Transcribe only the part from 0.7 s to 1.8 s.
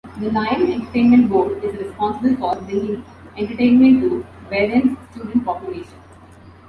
Entertainment Board is